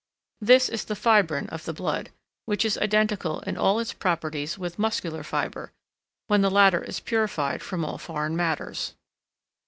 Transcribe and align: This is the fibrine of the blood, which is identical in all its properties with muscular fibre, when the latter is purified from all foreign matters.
This 0.41 0.67
is 0.67 0.85
the 0.85 0.95
fibrine 0.95 1.47
of 1.49 1.65
the 1.65 1.73
blood, 1.75 2.09
which 2.47 2.65
is 2.65 2.75
identical 2.79 3.41
in 3.41 3.55
all 3.55 3.79
its 3.79 3.93
properties 3.93 4.57
with 4.57 4.79
muscular 4.79 5.21
fibre, 5.21 5.73
when 6.25 6.41
the 6.41 6.49
latter 6.49 6.83
is 6.83 6.99
purified 6.99 7.61
from 7.61 7.85
all 7.85 7.99
foreign 7.99 8.35
matters. 8.35 8.95